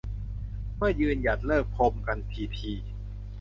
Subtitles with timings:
[0.77, 2.77] เมื่อยืนหยัดเลิกพรมกันถี่ถี่